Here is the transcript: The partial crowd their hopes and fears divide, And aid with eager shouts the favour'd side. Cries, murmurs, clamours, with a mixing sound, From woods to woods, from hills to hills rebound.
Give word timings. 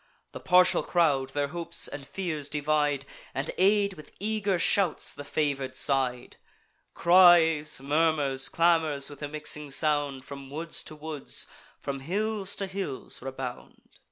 The 0.31 0.39
partial 0.39 0.81
crowd 0.81 1.29
their 1.29 1.49
hopes 1.49 1.87
and 1.87 2.07
fears 2.07 2.49
divide, 2.49 3.05
And 3.35 3.51
aid 3.59 3.93
with 3.93 4.13
eager 4.19 4.57
shouts 4.57 5.13
the 5.13 5.23
favour'd 5.23 5.75
side. 5.75 6.37
Cries, 6.95 7.79
murmurs, 7.79 8.49
clamours, 8.49 9.11
with 9.11 9.21
a 9.21 9.27
mixing 9.27 9.69
sound, 9.69 10.25
From 10.25 10.49
woods 10.49 10.83
to 10.85 10.95
woods, 10.95 11.45
from 11.79 11.99
hills 11.99 12.55
to 12.55 12.65
hills 12.65 13.21
rebound. 13.21 13.79